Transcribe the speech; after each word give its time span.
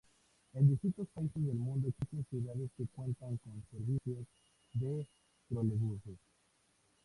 En 0.53 0.67
distintos 0.67 1.07
países 1.13 1.45
del 1.45 1.57
mundo 1.59 1.87
existen 1.87 2.25
ciudades 2.31 2.71
que 2.75 2.87
cuentan 2.87 3.37
con 3.37 3.63
servicios 3.69 4.25
de 4.73 5.07
trolebuses. 5.47 6.17